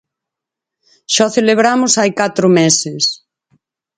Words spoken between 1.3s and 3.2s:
celebramos hai catro meses.